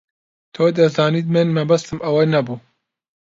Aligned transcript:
تۆ 0.55 0.63
دەزانیت 0.77 1.27
من 1.35 1.47
مەبەستم 1.55 1.99
ئەوە 2.05 2.23
نەبوو. 2.33 2.57